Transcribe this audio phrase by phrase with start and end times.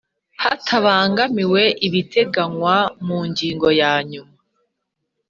[0.43, 4.35] Hatabangamiwe ibiteganywa mu ngingo ya yanyuma